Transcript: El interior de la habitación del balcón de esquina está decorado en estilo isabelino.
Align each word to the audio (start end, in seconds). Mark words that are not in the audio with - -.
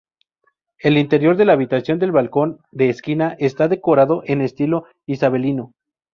El 0.79 0.97
interior 0.97 1.37
de 1.37 1.45
la 1.45 1.53
habitación 1.53 1.99
del 1.99 2.11
balcón 2.11 2.59
de 2.71 2.89
esquina 2.89 3.35
está 3.37 3.67
decorado 3.67 4.23
en 4.25 4.41
estilo 4.41 4.85
isabelino. 5.05 5.75